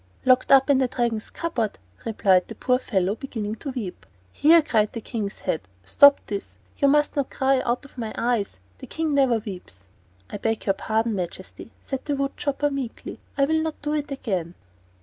[0.25, 4.07] "Locked up in the Dragon's cupboard," replied the poor fellow, beginning to weep.
[4.31, 6.55] "Here," cried the King's head; "stop this.
[6.77, 8.57] You mustn't cry out of my eyes!
[8.79, 9.83] The King never weeps."
[10.27, 14.55] "I beg pardon, your Majesty," said the wood chopper, meekly, "I'll not do it again."